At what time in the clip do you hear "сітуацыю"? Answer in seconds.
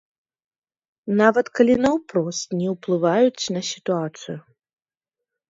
3.71-4.37